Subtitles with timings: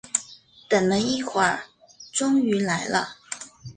[0.67, 1.65] 等了一会儿
[2.11, 3.17] 终于来了